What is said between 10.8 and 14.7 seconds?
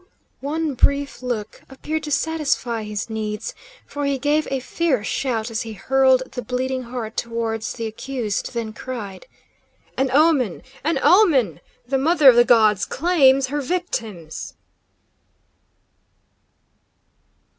An omen! The Mother of the Gods claims her victims!"